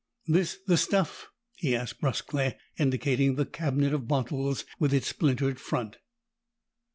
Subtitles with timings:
[0.25, 5.99] "This the stuff?" he asked, brusquely, indicating the cabinet of bottles, with its splintered front.